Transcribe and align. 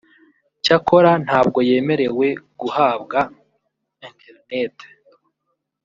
Cyakora 0.63 1.11
ntabwo 1.25 1.59
yemerewe 1.69 2.27
guhabwa 2.59 3.19
(Internet) 4.07 4.77